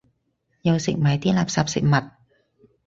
[0.63, 2.11] 又食埋啲垃圾食物